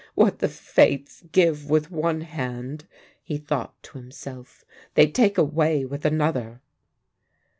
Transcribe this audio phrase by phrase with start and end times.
[0.15, 2.87] "What the Fates give with one hand,"
[3.21, 6.59] he thought to himself, "they take away with another!"